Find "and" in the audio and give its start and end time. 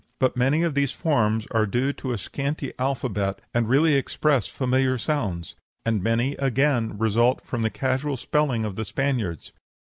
3.53-3.69, 5.85-6.01